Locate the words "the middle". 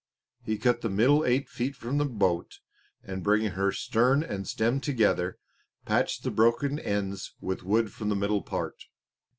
0.81-1.23, 8.09-8.41